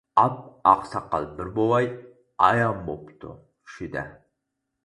[0.19, 1.89] ئاپئاق ساقال بىر بوۋاي،
[2.47, 4.09] ئايان بوپتۇ چۈشىدە.